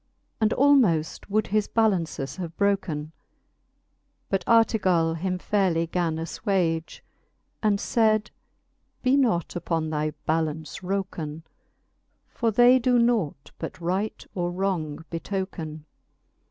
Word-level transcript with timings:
And 0.39 0.49
almoft 0.53 1.29
would 1.29 1.45
his 1.45 1.67
balances 1.67 2.37
have 2.37 2.57
broken: 2.57 3.11
But 4.31 4.43
Artegall 4.47 5.13
him 5.13 5.37
fairely 5.37 5.85
gan 5.85 6.15
afTwage, 6.15 7.01
And 7.61 7.79
faid; 7.79 8.31
Be 9.03 9.15
not 9.15 9.55
upon 9.55 9.91
thy 9.91 10.13
balance 10.25 10.79
wroken: 10.79 11.43
For 12.31 12.49
they 12.49 12.79
doe 12.79 12.97
nought 12.97 13.51
but 13.59 13.79
right 13.79 14.25
or 14.33 14.49
wrong 14.49 15.05
betoken. 15.11 15.85